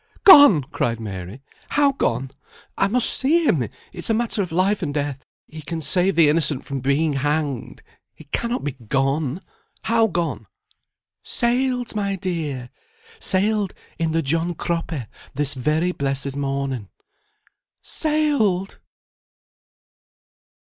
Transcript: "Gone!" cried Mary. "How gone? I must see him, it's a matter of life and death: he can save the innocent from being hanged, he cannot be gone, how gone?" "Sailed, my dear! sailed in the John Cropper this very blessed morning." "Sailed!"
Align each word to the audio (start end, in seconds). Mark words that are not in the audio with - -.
"Gone!" 0.23 0.63
cried 0.63 0.99
Mary. 0.99 1.43
"How 1.69 1.91
gone? 1.91 2.31
I 2.75 2.87
must 2.87 3.07
see 3.07 3.45
him, 3.45 3.67
it's 3.93 4.09
a 4.09 4.15
matter 4.15 4.41
of 4.41 4.51
life 4.51 4.81
and 4.81 4.91
death: 4.91 5.23
he 5.45 5.61
can 5.61 5.79
save 5.79 6.15
the 6.15 6.27
innocent 6.27 6.65
from 6.65 6.79
being 6.79 7.13
hanged, 7.13 7.83
he 8.15 8.23
cannot 8.23 8.63
be 8.63 8.71
gone, 8.71 9.41
how 9.83 10.07
gone?" 10.07 10.47
"Sailed, 11.21 11.95
my 11.95 12.15
dear! 12.15 12.71
sailed 13.19 13.75
in 13.99 14.11
the 14.11 14.23
John 14.23 14.55
Cropper 14.55 15.07
this 15.35 15.53
very 15.53 15.91
blessed 15.91 16.35
morning." 16.35 16.89
"Sailed!" 17.83 18.79